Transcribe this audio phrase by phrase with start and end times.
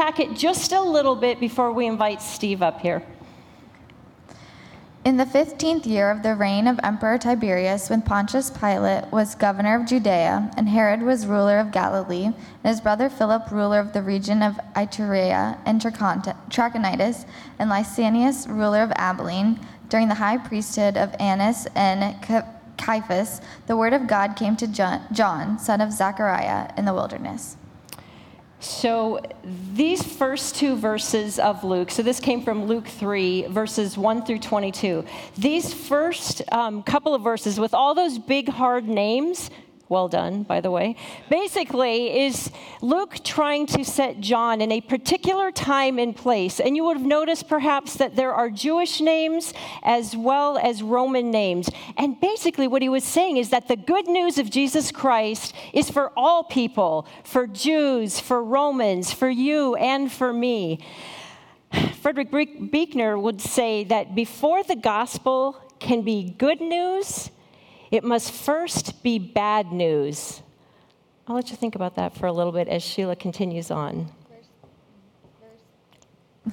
[0.00, 3.02] unpack it just a little bit before we invite Steve up here.
[5.04, 9.78] In the fifteenth year of the reign of Emperor Tiberius, when Pontius Pilate was governor
[9.78, 12.34] of Judea, and Herod was ruler of Galilee, and
[12.64, 17.26] his brother Philip ruler of the region of Iturea and Trachonitis,
[17.58, 19.60] and Lysanias ruler of Abilene,
[19.90, 22.16] during the high priesthood of Annas and
[22.78, 27.58] Caiaphas, the word of God came to John, son of Zechariah, in the wilderness.
[28.60, 29.20] So,
[29.72, 34.40] these first two verses of Luke, so this came from Luke 3, verses 1 through
[34.40, 35.02] 22.
[35.38, 39.50] These first um, couple of verses, with all those big, hard names,
[39.90, 40.94] well done, by the way.
[41.28, 46.60] Basically, is Luke trying to set John in a particular time and place.
[46.60, 51.30] And you would have noticed perhaps that there are Jewish names as well as Roman
[51.30, 51.68] names.
[51.98, 55.90] And basically, what he was saying is that the good news of Jesus Christ is
[55.90, 60.78] for all people for Jews, for Romans, for you, and for me.
[62.00, 67.30] Frederick Buechner would say that before the gospel can be good news,
[67.90, 70.42] it must first be bad news.
[71.26, 74.10] I'll let you think about that for a little bit as Sheila continues on.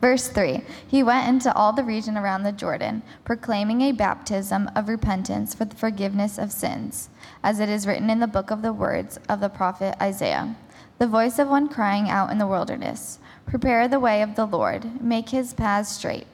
[0.00, 4.88] Verse 3 He went into all the region around the Jordan, proclaiming a baptism of
[4.88, 7.08] repentance for the forgiveness of sins,
[7.42, 10.56] as it is written in the book of the words of the prophet Isaiah.
[10.98, 15.02] The voice of one crying out in the wilderness Prepare the way of the Lord,
[15.02, 16.26] make his paths straight.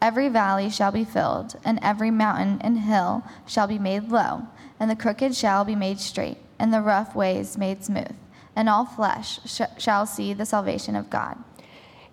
[0.00, 4.46] Every valley shall be filled, and every mountain and hill shall be made low,
[4.78, 8.14] and the crooked shall be made straight, and the rough ways made smooth,
[8.54, 11.36] and all flesh sh- shall see the salvation of God.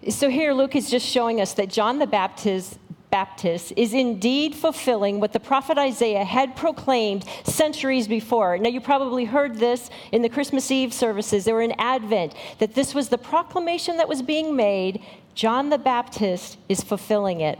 [0.09, 2.79] So here Luke is just showing us that John the Baptist
[3.11, 8.57] Baptist is indeed fulfilling what the prophet Isaiah had proclaimed centuries before.
[8.57, 11.45] Now, you probably heard this in the Christmas Eve services.
[11.45, 15.01] They were in Advent, that this was the proclamation that was being made.
[15.33, 17.57] John the Baptist is fulfilling it.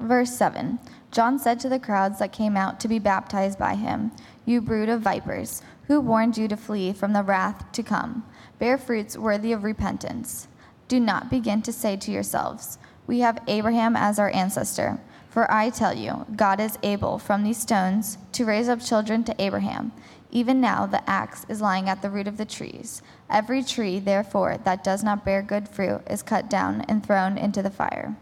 [0.00, 0.78] Verse 7
[1.10, 4.12] John said to the crowds that came out to be baptized by him,
[4.44, 8.24] You brood of vipers, who warned you to flee from the wrath to come?
[8.58, 10.48] Bear fruits worthy of repentance.
[10.88, 15.00] Do not begin to say to yourselves, We have Abraham as our ancestor.
[15.30, 19.42] For I tell you, God is able from these stones to raise up children to
[19.42, 19.92] Abraham.
[20.30, 23.02] Even now the axe is lying at the root of the trees.
[23.30, 27.62] Every tree, therefore, that does not bear good fruit is cut down and thrown into
[27.62, 28.16] the fire.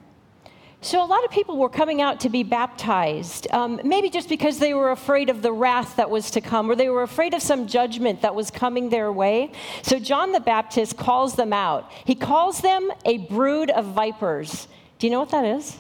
[0.85, 4.59] So, a lot of people were coming out to be baptized, um, maybe just because
[4.59, 7.41] they were afraid of the wrath that was to come, or they were afraid of
[7.41, 9.51] some judgment that was coming their way.
[9.81, 11.91] So, John the Baptist calls them out.
[12.05, 14.69] He calls them a brood of vipers.
[14.99, 15.79] Do you know what that is?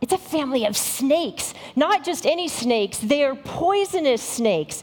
[0.00, 4.82] It's a family of snakes, not just any snakes, they are poisonous snakes.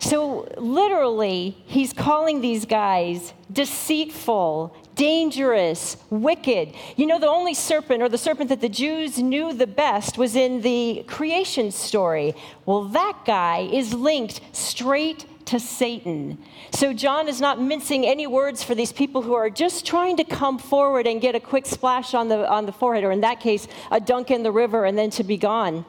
[0.00, 6.74] So, literally, he's calling these guys deceitful, dangerous, wicked.
[6.96, 10.34] You know, the only serpent, or the serpent that the Jews knew the best, was
[10.34, 12.34] in the creation story.
[12.64, 16.38] Well, that guy is linked straight to Satan.
[16.72, 20.24] So John is not mincing any words for these people who are just trying to
[20.24, 23.38] come forward and get a quick splash on the, on the forehead, or in that
[23.38, 25.84] case, a dunk in the river and then to be gone.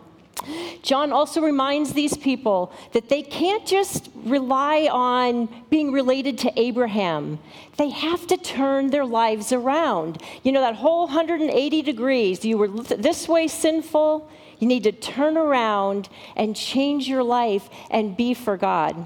[0.81, 7.39] John also reminds these people that they can't just rely on being related to Abraham.
[7.77, 10.21] They have to turn their lives around.
[10.43, 15.37] You know, that whole 180 degrees, you were this way sinful, you need to turn
[15.37, 19.05] around and change your life and be for God.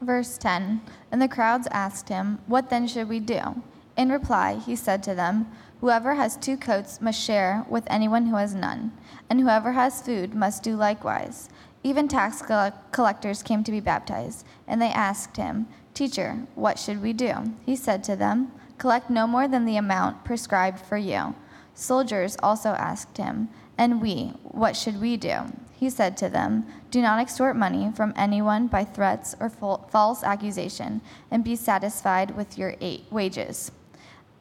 [0.00, 3.62] Verse 10 And the crowds asked him, What then should we do?
[3.96, 8.36] In reply, he said to them, Whoever has two coats must share with anyone who
[8.36, 8.92] has none
[9.28, 11.48] and whoever has food must do likewise.
[11.82, 12.42] Even tax
[12.90, 17.54] collectors came to be baptized, and they asked him, Teacher, what should we do?
[17.64, 21.34] He said to them, Collect no more than the amount prescribed for you.
[21.74, 23.48] Soldiers also asked him,
[23.78, 25.52] And we, what should we do?
[25.72, 31.02] He said to them, Do not extort money from anyone by threats or false accusation,
[31.30, 32.74] and be satisfied with your
[33.10, 33.70] wages.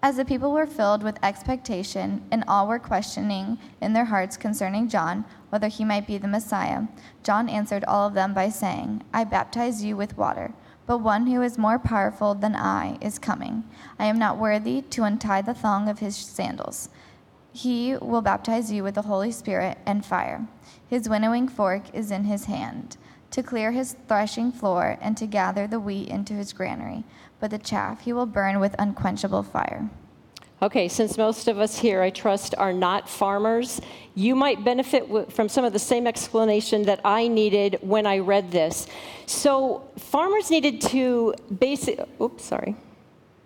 [0.02, 4.88] As the people were filled with expectation, and all were questioning in their hearts concerning
[4.88, 6.84] John whether he might be the Messiah,
[7.24, 10.54] John answered all of them by saying, I baptize you with water,
[10.86, 13.64] but one who is more powerful than I is coming.
[13.98, 16.90] I am not worthy to untie the thong of his sandals.
[17.52, 20.46] He will baptize you with the Holy Spirit and fire.
[20.88, 22.98] His winnowing fork is in his hand,
[23.32, 27.06] to clear his threshing floor and to gather the wheat into his granary
[27.40, 29.90] but the chaff he will burn with unquenchable fire.
[30.62, 33.82] Okay, since most of us here, I trust, are not farmers,
[34.16, 38.52] you might benefit from some of the same explanation that I needed when I read
[38.52, 38.88] this.
[39.26, 42.00] So, farmers needed to basic.
[42.22, 42.76] Oops, sorry.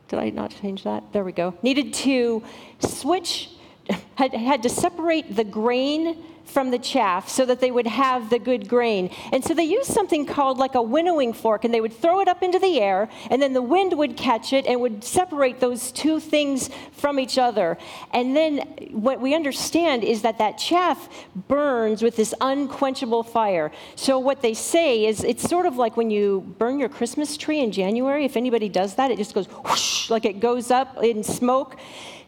[0.07, 1.11] did I not change that?
[1.11, 1.55] There we go.
[1.63, 2.43] Needed to
[2.79, 3.49] switch,
[4.15, 8.39] had, had to separate the grain from the chaff so that they would have the
[8.39, 9.09] good grain.
[9.31, 12.27] And so they used something called like a winnowing fork, and they would throw it
[12.27, 15.91] up into the air, and then the wind would catch it and would separate those
[15.91, 17.77] two things from each other.
[18.11, 18.59] And then
[18.91, 21.09] what we understand is that that chaff
[21.47, 23.71] burns with this unquenchable fire.
[23.95, 27.59] So what they say is it's sort of like when you burn your Christmas tree
[27.59, 28.25] in January.
[28.25, 31.77] If anybody does that, it just goes whoosh, like it goes up in smoke.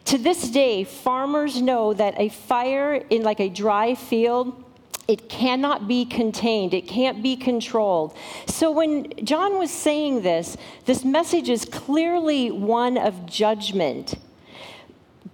[0.06, 4.62] To this day, farmers know that a fire in like a dry field
[5.08, 8.16] it cannot be contained, it can't be controlled.
[8.46, 10.56] So, when John was saying this,
[10.86, 14.14] this message is clearly one of judgment.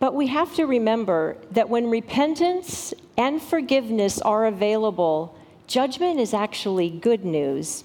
[0.00, 5.36] But we have to remember that when repentance and forgiveness are available,
[5.66, 7.84] judgment is actually good news.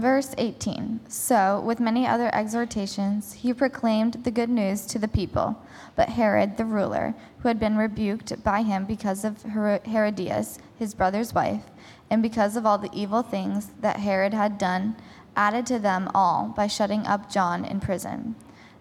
[0.00, 5.62] Verse 18 So, with many other exhortations, he proclaimed the good news to the people.
[5.96, 11.34] But Herod the ruler, who had been rebuked by him because of Herodias, his brother's
[11.34, 11.64] wife,
[12.08, 14.96] and because of all the evil things that Herod had done,
[15.36, 18.34] added to them all by shutting up John in prison.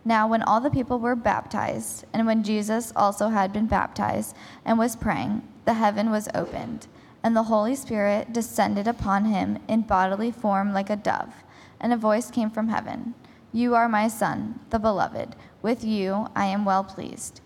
[0.05, 4.79] Now, when all the people were baptized, and when Jesus also had been baptized and
[4.79, 6.87] was praying, the heaven was opened
[7.23, 11.33] and the Holy Spirit descended upon him in bodily form like a dove,
[11.79, 13.13] and a voice came from heaven
[13.51, 15.35] You are my Son, the Beloved.
[15.61, 17.41] With you I am well pleased.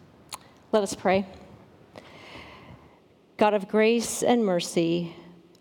[0.72, 1.26] Let us pray.
[3.38, 5.16] God of grace and mercy,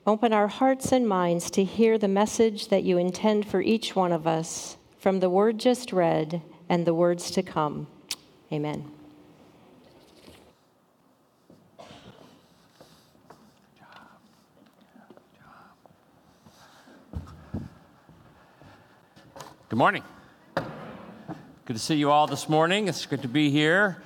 [0.07, 4.13] open our hearts and minds to hear the message that you intend for each one
[4.13, 7.89] of us from the word just read and the words to come.
[8.53, 8.94] Amen.
[19.75, 20.05] Good morning.
[20.55, 22.87] Good to see you all this morning.
[22.87, 24.01] It's good to be here.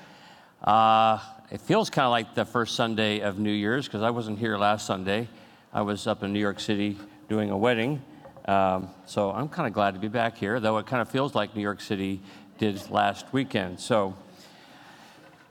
[0.65, 1.19] Uh,
[1.51, 4.57] it feels kind of like the first Sunday of New Year's because I wasn't here
[4.57, 5.29] last Sunday.
[5.71, 6.97] I was up in New York City
[7.29, 8.03] doing a wedding.
[8.47, 11.35] Um, so I'm kind of glad to be back here, though it kind of feels
[11.35, 12.23] like New York City
[12.57, 13.79] did last weekend.
[13.79, 14.17] So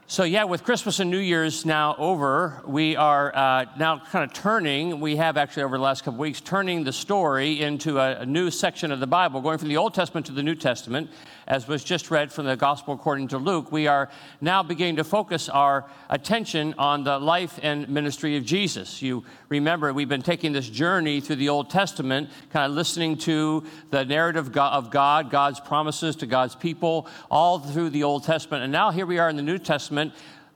[0.09, 4.31] so, yeah, with Christmas and New Year's now over, we are uh, now kind of
[4.31, 8.25] turning, we have actually over the last couple weeks, turning the story into a, a,
[8.25, 11.09] new section of the Bible, going from the Old Testament to the New Testament,
[11.45, 13.69] as was just read from the Gospel according to Luke.
[13.69, 14.09] We are
[14.39, 19.01] now beginning to focus our attention on the life and ministry of Jesus.
[19.01, 23.65] You remember, we've been taking this journey through the Old Testament, kind of listening to
[23.89, 28.63] the narrative of God, God's promises to God's people, all through the Old Testament.
[28.63, 29.96] And now here we are in the New Testament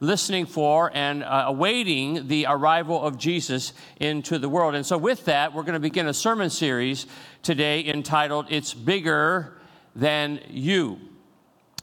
[0.01, 4.75] listening for and uh, awaiting the arrival of Jesus into the world.
[4.75, 7.05] And so, with that, we're going to begin a sermon series
[7.43, 9.53] today entitled It's Bigger
[9.95, 10.99] Than You.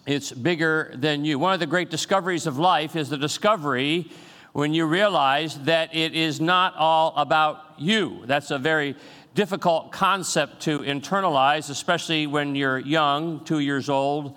[0.06, 1.38] It's bigger than you.
[1.38, 4.10] One of the great discoveries of life is the discovery
[4.52, 8.22] when you realize that it is not all about you.
[8.24, 8.96] That's a very
[9.34, 14.34] difficult concept to internalize, especially when you're young, two years old,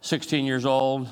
[0.00, 1.08] 16 years old,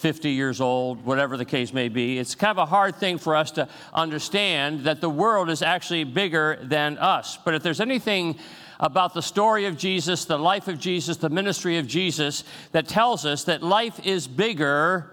[0.00, 2.18] 50 years old, whatever the case may be.
[2.18, 6.04] It's kind of a hard thing for us to understand that the world is actually
[6.04, 7.38] bigger than us.
[7.44, 8.38] But if there's anything
[8.80, 13.26] about the story of Jesus, the life of Jesus, the ministry of Jesus that tells
[13.26, 15.10] us that life is bigger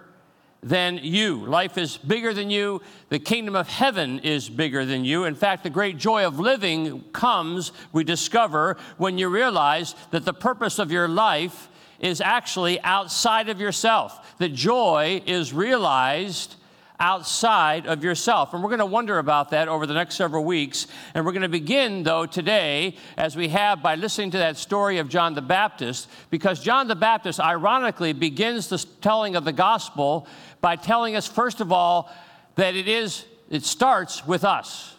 [0.64, 1.46] than you.
[1.46, 2.82] Life is bigger than you.
[3.10, 5.26] The kingdom of heaven is bigger than you.
[5.26, 10.34] In fact, the great joy of living comes, we discover, when you realize that the
[10.34, 11.68] purpose of your life
[12.00, 14.38] is actually outside of yourself.
[14.38, 16.56] The joy is realized
[17.00, 18.54] outside of yourself.
[18.54, 20.88] And we're going to wonder about that over the next several weeks.
[21.14, 24.98] And we're going to begin, though, today, as we have by listening to that story
[24.98, 30.28] of John the Baptist, because John the Baptist, ironically, begins the telling of the gospel
[30.60, 32.12] by telling us, first of all,
[32.56, 34.96] that it is, it starts with us.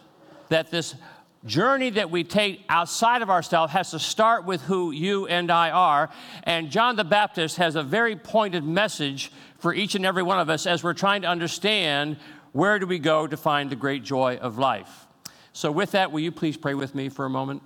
[0.47, 0.95] That this
[1.45, 5.69] journey that we take outside of ourselves has to start with who you and I
[5.71, 6.09] are.
[6.43, 10.49] And John the Baptist has a very pointed message for each and every one of
[10.49, 12.17] us as we're trying to understand
[12.51, 15.07] where do we go to find the great joy of life.
[15.53, 17.61] So, with that, will you please pray with me for a moment?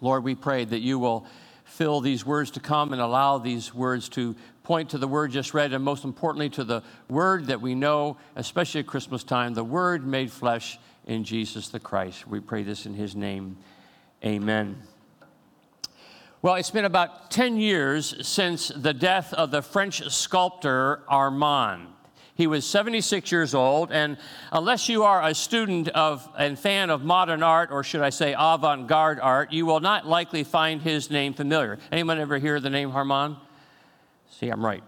[0.00, 1.26] Lord, we pray that you will
[1.64, 5.54] fill these words to come and allow these words to point to the word just
[5.54, 9.64] read, and most importantly, to the word that we know, especially at Christmas time, the
[9.64, 12.26] word made flesh in Jesus the Christ.
[12.26, 13.56] We pray this in his name.
[14.24, 14.76] Amen.
[16.42, 21.86] Well, it's been about 10 years since the death of the French sculptor Arman.
[22.34, 24.18] He was 76 years old, and
[24.50, 28.34] unless you are a student of and fan of modern art, or should I say
[28.36, 31.78] avant-garde art, you will not likely find his name familiar.
[31.92, 33.38] Anyone ever hear the name Arman?
[34.30, 34.82] See, I'm right.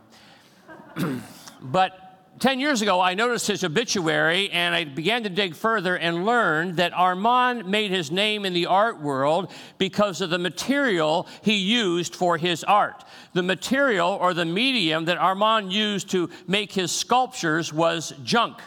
[1.62, 2.05] but
[2.38, 6.76] 10 years ago, I noticed his obituary and I began to dig further and learned
[6.76, 12.14] that Arman made his name in the art world because of the material he used
[12.14, 13.04] for his art.
[13.32, 18.60] The material or the medium that Arman used to make his sculptures was junk.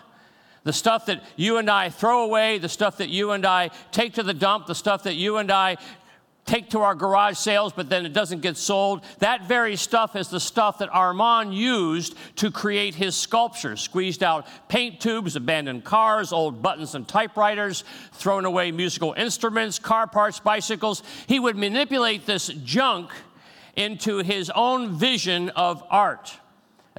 [0.64, 4.16] The stuff that you and I throw away, the stuff that you and I take
[4.16, 5.78] to the dump, the stuff that you and I
[6.50, 9.04] take to our garage sales, but then it doesn't get sold.
[9.20, 13.82] That very stuff is the stuff that Arman used to create his sculptures.
[13.82, 20.08] Squeezed out paint tubes, abandoned cars, old buttons and typewriters, thrown away musical instruments, car
[20.08, 21.04] parts, bicycles.
[21.28, 23.12] He would manipulate this junk
[23.76, 26.34] into his own vision of art.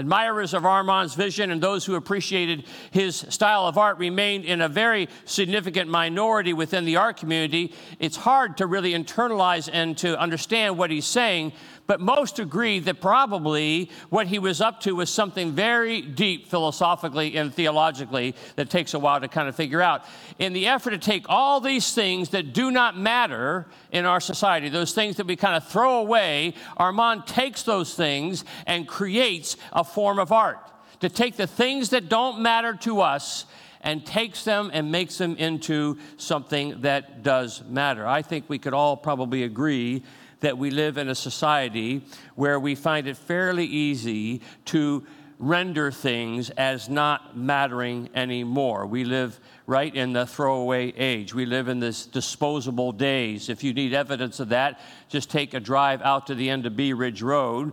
[0.00, 4.69] Admirers of Arman's vision and those who appreciated his style of art remained in a
[4.69, 7.75] very significant minority within the art community.
[7.99, 11.52] It's hard to really internalize and to understand what he's saying,
[11.90, 17.37] but most agree that probably what he was up to was something very deep philosophically
[17.37, 20.04] and theologically that takes a while to kind of figure out.
[20.38, 24.68] In the effort to take all these things that do not matter in our society,
[24.68, 29.82] those things that we kind of throw away, Arman takes those things and creates a
[29.82, 30.70] form of art.
[31.00, 33.47] To take the things that don't matter to us
[33.80, 38.06] and takes them and makes them into something that does matter.
[38.06, 40.04] I think we could all probably agree
[40.40, 42.04] that we live in a society
[42.35, 45.06] where we find it fairly easy to
[45.38, 48.87] render things as not mattering anymore.
[48.87, 51.32] We live right in the throwaway age.
[51.32, 53.49] We live in this disposable days.
[53.49, 56.76] If you need evidence of that, just take a drive out to the end of
[56.76, 57.73] Bee Ridge Road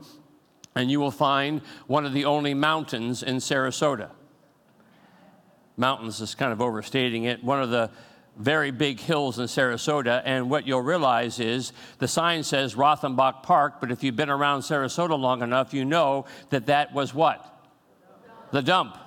[0.77, 4.11] and you will find one of the only mountains in Sarasota.
[5.75, 7.43] Mountains is kind of overstating it.
[7.43, 7.89] One of the
[8.37, 13.79] very big hills in Sarasota, and what you'll realize is the sign says Rothenbach Park,
[13.79, 17.43] but if you've been around Sarasota long enough, you know that that was what?
[18.51, 18.97] The dump.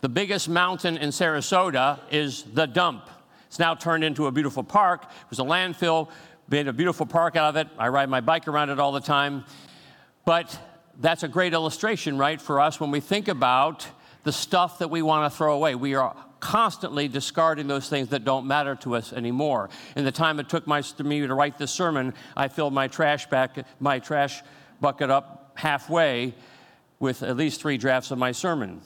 [0.00, 3.10] The biggest mountain in Sarasota is the dump.
[3.48, 5.02] It's now turned into a beautiful park.
[5.02, 6.08] It was a landfill,
[6.48, 7.68] made a beautiful park out of it.
[7.78, 9.44] I ride my bike around it all the time.
[10.24, 10.56] But
[11.00, 13.88] that's a great illustration, right, for us when we think about
[14.22, 15.74] the stuff that we want to throw away.
[15.74, 19.70] We are constantly discarding those things that don't matter to us anymore.
[19.96, 23.26] In the time it took my, me to write this sermon, I filled my trash,
[23.26, 24.42] back, my trash
[24.80, 26.34] bucket up halfway
[27.00, 28.80] with at least three drafts of my sermon.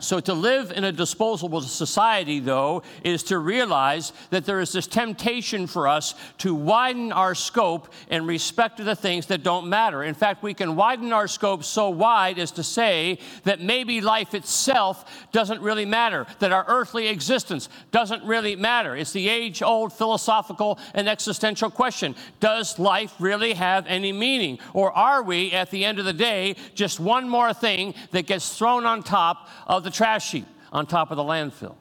[0.00, 4.86] So, to live in a disposable society, though, is to realize that there is this
[4.86, 10.02] temptation for us to widen our scope in respect to the things that don't matter.
[10.02, 14.32] In fact, we can widen our scope so wide as to say that maybe life
[14.32, 18.96] itself doesn't really matter, that our earthly existence doesn't really matter.
[18.96, 24.60] It's the age old philosophical and existential question Does life really have any meaning?
[24.72, 28.56] Or are we, at the end of the day, just one more thing that gets
[28.56, 29.46] thrown on top
[29.76, 31.76] of the trash heap on top of the landfill.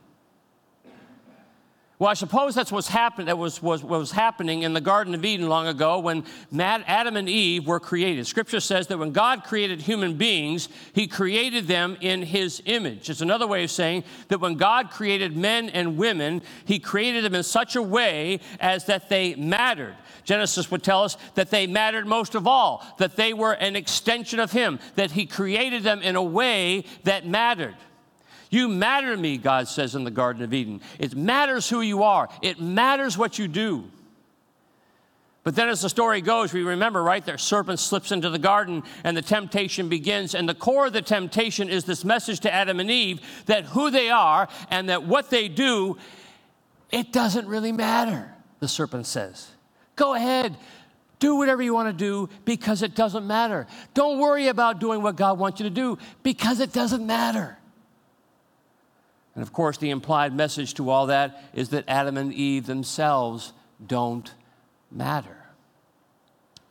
[1.99, 5.13] Well, I suppose that's what's happened, that was, was, what was happening in the Garden
[5.13, 6.23] of Eden long ago when
[6.57, 8.25] Adam and Eve were created.
[8.25, 13.09] Scripture says that when God created human beings, he created them in his image.
[13.09, 17.35] It's another way of saying that when God created men and women, he created them
[17.35, 19.97] in such a way as that they mattered.
[20.23, 24.39] Genesis would tell us that they mattered most of all, that they were an extension
[24.39, 27.75] of him, that he created them in a way that mattered.
[28.49, 30.81] You matter to me, God says in the Garden of Eden.
[30.97, 33.85] It matters who you are, it matters what you do.
[35.43, 38.83] But then, as the story goes, we remember, right, there serpent slips into the garden
[39.03, 40.35] and the temptation begins.
[40.35, 43.89] And the core of the temptation is this message to Adam and Eve that who
[43.89, 45.97] they are and that what they do,
[46.91, 49.47] it doesn't really matter, the serpent says.
[49.95, 50.57] Go ahead,
[51.19, 53.65] do whatever you want to do because it doesn't matter.
[53.93, 57.58] Don't worry about doing what God wants you to do because it doesn't matter.
[59.39, 63.53] And of course, the implied message to all that is that Adam and Eve themselves
[63.87, 64.29] don't
[64.91, 65.45] matter.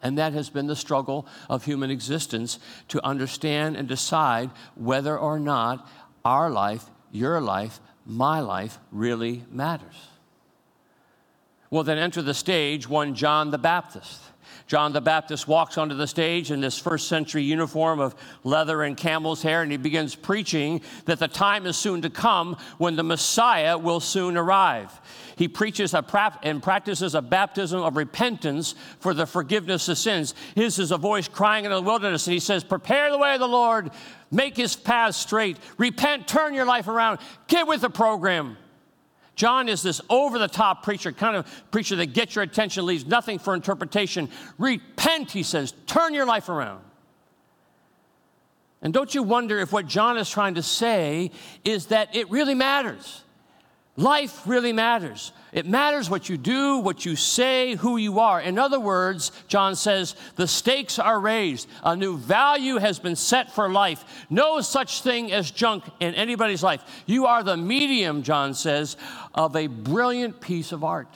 [0.02, 2.58] And that has been the struggle of human existence
[2.88, 5.88] to understand and decide whether or not
[6.26, 10.08] our life, your life, my life really matters.
[11.70, 14.20] Well, then enter the stage one John the Baptist.
[14.68, 18.98] John the Baptist walks onto the stage in this first century uniform of leather and
[18.98, 23.02] camel's hair, and he begins preaching that the time is soon to come when the
[23.02, 25.00] Messiah will soon arrive.
[25.37, 30.34] He preaches and practices a baptism of repentance for the forgiveness of sins.
[30.54, 33.40] His is a voice crying in the wilderness, and he says, Prepare the way of
[33.40, 33.90] the Lord,
[34.30, 38.58] make his path straight, repent, turn your life around, get with the program.
[39.38, 43.07] John is this over the top preacher, kind of preacher that gets your attention, leaves
[43.07, 44.28] nothing for interpretation.
[44.59, 46.83] Repent, he says, turn your life around.
[48.83, 51.30] And don't you wonder if what John is trying to say
[51.64, 53.23] is that it really matters?
[53.97, 55.30] Life really matters.
[55.52, 58.40] It matters what you do, what you say, who you are.
[58.40, 61.68] In other words, John says, the stakes are raised.
[61.82, 64.04] A new value has been set for life.
[64.28, 66.82] No such thing as junk in anybody's life.
[67.06, 68.96] You are the medium, John says,
[69.34, 71.08] of a brilliant piece of art.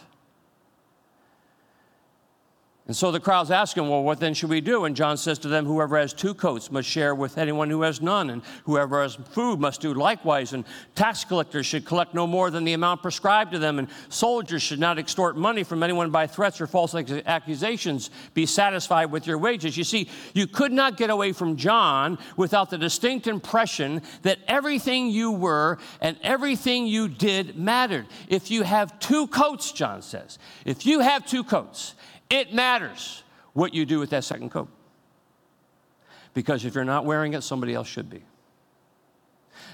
[2.88, 4.86] And so the crowds ask him, Well, what then should we do?
[4.86, 8.00] And John says to them, Whoever has two coats must share with anyone who has
[8.02, 10.52] none, and whoever has food must do likewise.
[10.52, 10.64] And
[10.96, 14.80] tax collectors should collect no more than the amount prescribed to them, and soldiers should
[14.80, 18.10] not extort money from anyone by threats or false accusations.
[18.34, 19.76] Be satisfied with your wages.
[19.76, 25.08] You see, you could not get away from John without the distinct impression that everything
[25.08, 28.06] you were and everything you did mattered.
[28.26, 31.94] If you have two coats, John says, if you have two coats,
[32.30, 34.68] it matters what you do with that second coat.
[36.34, 38.22] Because if you're not wearing it, somebody else should be.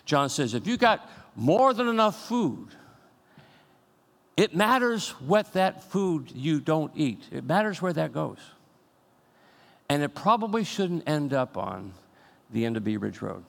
[0.05, 2.69] John says if you got more than enough food,
[4.37, 7.25] it matters what that food you don't eat.
[7.31, 8.38] It matters where that goes.
[9.88, 11.93] And it probably shouldn't end up on
[12.50, 13.45] the end of Bee Ridge Road.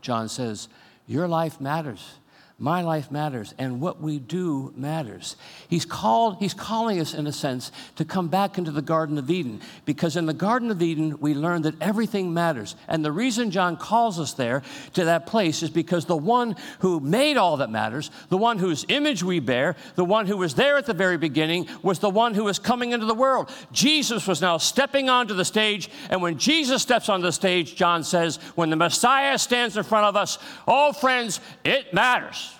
[0.00, 0.68] John says,
[1.06, 2.14] Your life matters.
[2.58, 5.34] My life matters, and what we do matters.
[5.68, 9.30] He's, called, he's calling us, in a sense, to come back into the Garden of
[9.30, 12.76] Eden, because in the Garden of Eden, we learned that everything matters.
[12.86, 14.62] And the reason John calls us there
[14.94, 18.84] to that place is because the one who made all that matters, the one whose
[18.88, 22.34] image we bear, the one who was there at the very beginning, was the one
[22.34, 23.50] who was coming into the world.
[23.72, 28.04] Jesus was now stepping onto the stage, and when Jesus steps onto the stage, John
[28.04, 32.51] says, when the Messiah stands in front of us, oh, friends, it matters.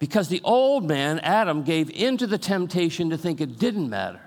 [0.00, 4.22] Because the old man, Adam, gave into the temptation to think it didn't matter.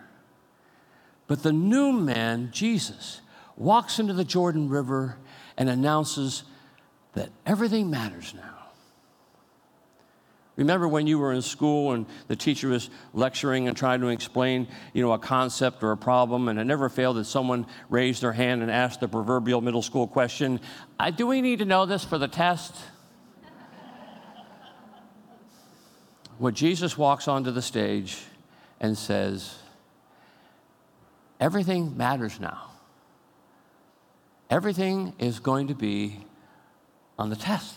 [1.27, 3.21] But the new man, Jesus,
[3.57, 5.17] walks into the Jordan River
[5.57, 6.43] and announces
[7.13, 8.49] that everything matters now.
[10.55, 14.67] Remember when you were in school and the teacher was lecturing and trying to explain,
[14.93, 18.33] you know, a concept or a problem, and it never failed that someone raised their
[18.33, 20.59] hand and asked the proverbial middle school question,
[21.15, 22.75] "Do we need to know this for the test?"
[26.43, 28.17] What Jesus walks onto the stage
[28.81, 29.55] and says,
[31.39, 32.69] Everything matters now.
[34.49, 36.25] Everything is going to be
[37.17, 37.75] on the test.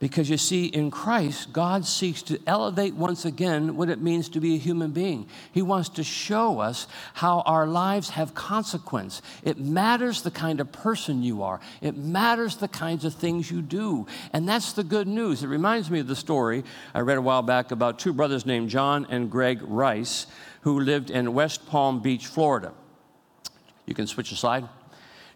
[0.00, 4.40] Because you see, in Christ, God seeks to elevate once again what it means to
[4.40, 5.26] be a human being.
[5.50, 9.22] He wants to show us how our lives have consequence.
[9.42, 13.60] It matters the kind of person you are, it matters the kinds of things you
[13.60, 14.06] do.
[14.32, 15.42] And that's the good news.
[15.42, 16.62] It reminds me of the story
[16.94, 20.26] I read a while back about two brothers named John and Greg Rice
[20.60, 22.72] who lived in West Palm Beach, Florida.
[23.86, 24.68] You can switch a slide.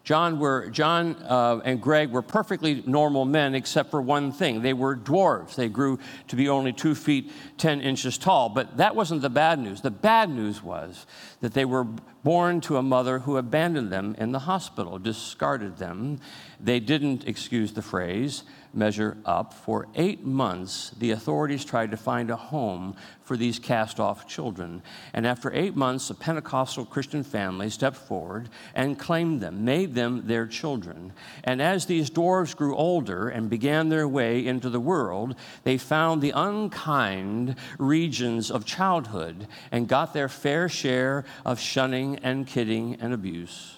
[0.03, 4.61] John, were, John uh, and Greg were perfectly normal men except for one thing.
[4.61, 5.55] They were dwarves.
[5.55, 8.49] They grew to be only two feet, 10 inches tall.
[8.49, 9.79] But that wasn't the bad news.
[9.79, 11.05] The bad news was
[11.39, 11.87] that they were
[12.23, 16.19] born to a mother who abandoned them in the hospital, discarded them.
[16.59, 19.53] They didn't, excuse the phrase, measure up.
[19.53, 24.81] For eight months, the authorities tried to find a home for these cast off children.
[25.13, 30.23] And after eight months, a Pentecostal Christian family stepped forward and claimed them, made them
[30.25, 31.13] their children.
[31.43, 36.21] And as these dwarves grew older and began their way into the world, they found
[36.21, 43.13] the unkind regions of childhood and got their fair share of shunning and kidding and
[43.13, 43.77] abuse.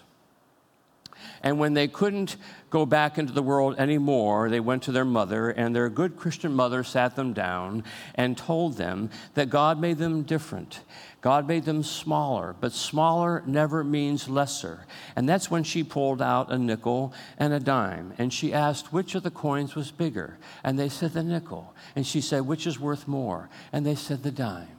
[1.42, 2.38] And when they couldn't
[2.70, 6.54] go back into the world anymore, they went to their mother, and their good Christian
[6.54, 7.84] mother sat them down
[8.16, 10.82] and told them that God made them different.
[11.22, 14.86] God made them smaller, but smaller never means lesser.
[15.16, 18.14] And that's when she pulled out a nickel and a dime.
[18.18, 20.38] And she asked which of the coins was bigger.
[20.64, 21.74] And they said the nickel.
[21.96, 23.50] And she said, which is worth more?
[23.72, 24.75] And they said the dime.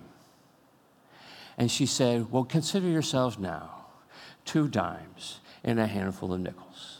[1.58, 3.86] And she said, well, consider yourselves now
[4.44, 6.98] two dimes and a handful of nickels.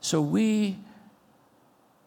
[0.00, 0.78] So we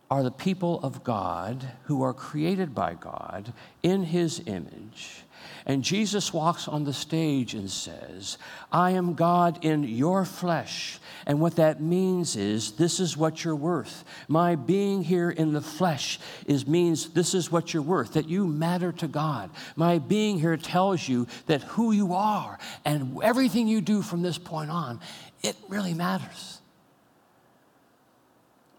[0.09, 5.23] are the people of God who are created by God in his image.
[5.65, 8.37] And Jesus walks on the stage and says,
[8.71, 10.99] I am God in your flesh.
[11.27, 14.03] And what that means is, this is what you're worth.
[14.27, 18.47] My being here in the flesh is means this is what you're worth, that you
[18.47, 19.51] matter to God.
[19.75, 24.37] My being here tells you that who you are and everything you do from this
[24.37, 24.99] point on,
[25.43, 26.58] it really matters.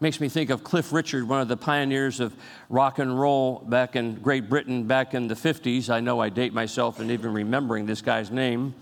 [0.01, 2.33] Makes me think of Cliff Richard, one of the pioneers of
[2.69, 5.91] rock and roll back in Great Britain back in the 50s.
[5.91, 8.73] I know I date myself in even remembering this guy's name.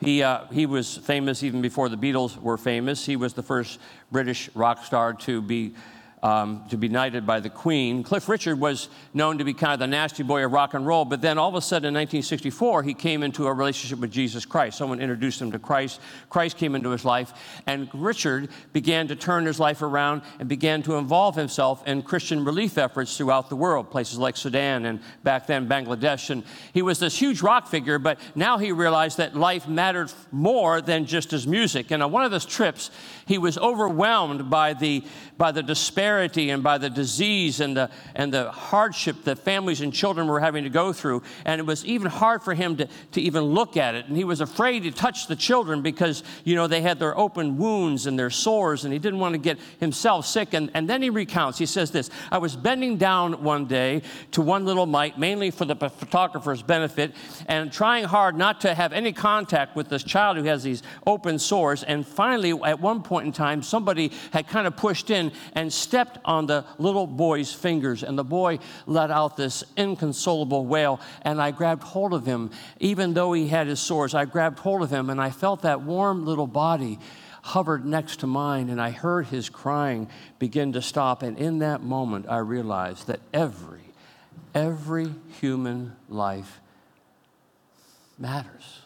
[0.00, 3.06] He, uh, he was famous even before the Beatles were famous.
[3.06, 3.78] He was the first
[4.10, 5.72] British rock star to be
[6.22, 8.02] um, to be knighted by the Queen.
[8.02, 11.04] Cliff Richard was known to be kind of the nasty boy of rock and roll,
[11.04, 14.44] but then all of a sudden in 1964, he came into a relationship with Jesus
[14.44, 14.76] Christ.
[14.76, 16.00] Someone introduced him to Christ.
[16.28, 17.32] Christ came into his life,
[17.66, 22.44] and Richard began to turn his life around and began to involve himself in Christian
[22.44, 26.30] relief efforts throughout the world, places like Sudan and back then Bangladesh.
[26.30, 30.80] And he was this huge rock figure, but now he realized that life mattered more
[30.82, 31.90] than just his music.
[31.90, 32.90] And on one of those trips,
[33.26, 35.04] he was overwhelmed by the,
[35.38, 39.92] by the despair and by the disease and the, and the hardship that families and
[39.92, 41.22] children were having to go through.
[41.44, 44.06] And it was even hard for him to, to even look at it.
[44.06, 47.56] And he was afraid to touch the children because, you know, they had their open
[47.58, 50.54] wounds and their sores, and he didn't want to get himself sick.
[50.54, 54.42] And, and then he recounts, he says this I was bending down one day to
[54.42, 57.14] one little mite, mainly for the photographer's benefit,
[57.46, 61.38] and trying hard not to have any contact with this child who has these open
[61.38, 61.82] sores.
[61.82, 65.99] And finally, at one point in time, somebody had kind of pushed in and stepped
[66.00, 70.98] stepped on the little boy's fingers, and the boy let out this inconsolable wail.
[71.22, 74.14] And I grabbed hold of him, even though he had his sores.
[74.14, 76.98] I grabbed hold of him, and I felt that warm little body
[77.42, 80.08] hovered next to mine, and I heard his crying
[80.38, 81.22] begin to stop.
[81.22, 83.92] And in that moment, I realized that every,
[84.54, 86.60] every human life
[88.18, 88.80] matters.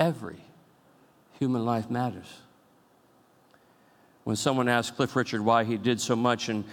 [0.00, 0.42] Every
[1.38, 2.41] human life matters
[4.24, 6.64] when someone asked Cliff Richard why he did so much and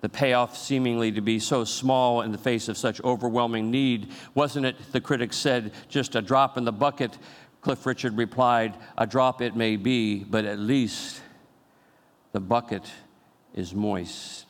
[0.00, 4.66] the payoff seemingly to be so small in the face of such overwhelming need, wasn't
[4.66, 7.16] it, the critics said, just a drop in the bucket?
[7.60, 11.20] Cliff Richard replied, A drop it may be, but at least
[12.32, 12.84] the bucket
[13.54, 14.45] is moist.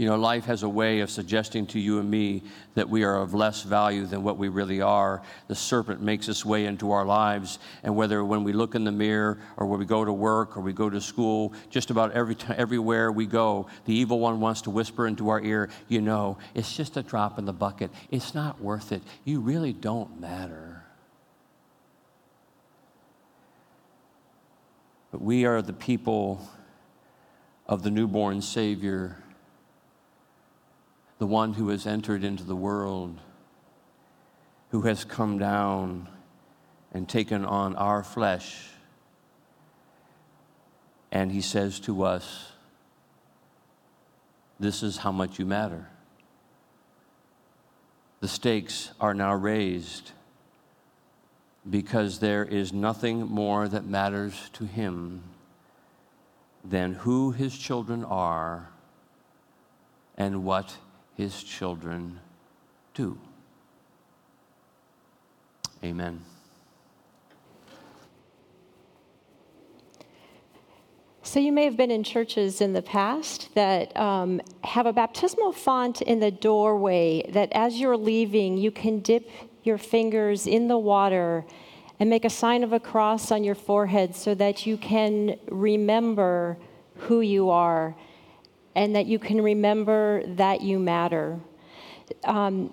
[0.00, 3.16] You know, life has a way of suggesting to you and me that we are
[3.16, 5.20] of less value than what we really are.
[5.46, 8.92] The serpent makes its way into our lives, and whether when we look in the
[8.92, 12.34] mirror or when we go to work or we go to school, just about every
[12.34, 16.38] t- everywhere we go, the evil one wants to whisper into our ear, you know,
[16.54, 17.90] it's just a drop in the bucket.
[18.10, 19.02] It's not worth it.
[19.26, 20.82] You really don't matter.
[25.10, 26.48] But we are the people
[27.66, 29.22] of the newborn Savior
[31.20, 33.20] the one who has entered into the world,
[34.70, 36.08] who has come down
[36.92, 38.70] and taken on our flesh.
[41.12, 42.52] And he says to us,
[44.58, 45.88] This is how much you matter.
[48.20, 50.12] The stakes are now raised
[51.68, 55.22] because there is nothing more that matters to him
[56.64, 58.70] than who his children are
[60.16, 60.78] and what
[61.20, 62.18] his children
[62.94, 63.18] do.
[65.84, 66.24] Amen.
[71.22, 75.52] So, you may have been in churches in the past that um, have a baptismal
[75.52, 79.30] font in the doorway that as you're leaving, you can dip
[79.62, 81.44] your fingers in the water
[82.00, 86.56] and make a sign of a cross on your forehead so that you can remember
[86.96, 87.94] who you are
[88.74, 91.40] and that you can remember that you matter.
[92.24, 92.72] Um,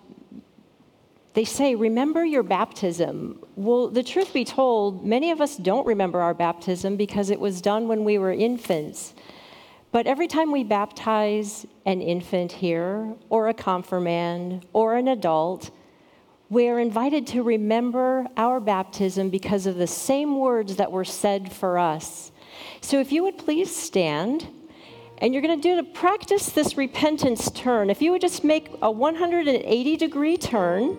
[1.33, 3.39] they say, remember your baptism.
[3.55, 7.61] Well, the truth be told, many of us don't remember our baptism because it was
[7.61, 9.13] done when we were infants.
[9.91, 15.69] But every time we baptize an infant here, or a confirmand, or an adult,
[16.49, 21.51] we are invited to remember our baptism because of the same words that were said
[21.51, 22.31] for us.
[22.81, 24.47] So if you would please stand.
[25.19, 27.89] And you're going to do to practice this repentance turn.
[27.89, 30.97] If you would just make a 180 degree turn,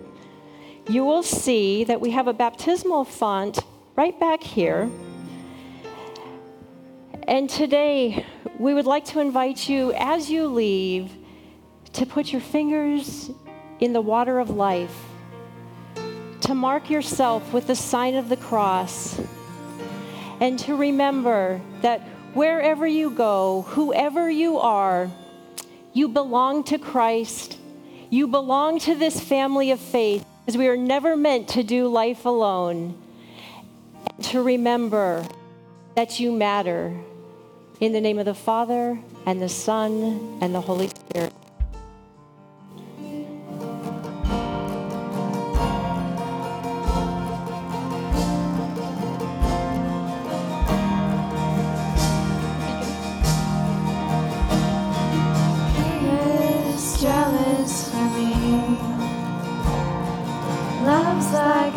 [0.89, 3.59] you will see that we have a baptismal font
[3.95, 4.89] right back here.
[7.27, 8.25] And today,
[8.57, 11.11] we would like to invite you, as you leave,
[11.93, 13.29] to put your fingers
[13.79, 15.05] in the water of life,
[16.41, 19.21] to mark yourself with the sign of the cross,
[20.41, 22.01] and to remember that
[22.33, 25.09] wherever you go, whoever you are,
[25.93, 27.57] you belong to Christ.
[28.09, 32.25] You belong to this family of faith because we are never meant to do life
[32.25, 32.97] alone.
[34.15, 35.27] And to remember
[35.95, 36.95] that you matter.
[37.79, 41.33] In the name of the Father, and the Son, and the Holy Spirit.